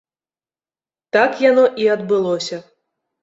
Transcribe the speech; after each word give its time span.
Так 1.17 1.31
яно 1.49 1.65
і 1.83 1.87
адбылося. 1.97 2.57